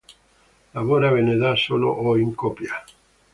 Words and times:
Lavora 0.77 1.11
bene 1.17 1.35
da 1.37 1.53
solo 1.55 1.91
o 1.93 2.17
in 2.17 2.33
coppia. 2.33 2.83